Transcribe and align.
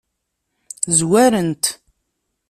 Zwaren-t. 0.97 1.63